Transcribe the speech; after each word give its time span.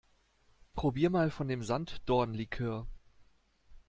Probier 0.73 1.11
mal 1.11 1.29
von 1.29 1.47
dem 1.47 1.61
Sanddornlikör! 1.61 2.87